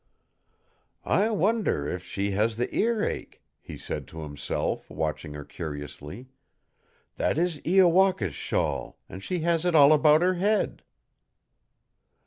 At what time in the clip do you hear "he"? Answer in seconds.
3.59-3.77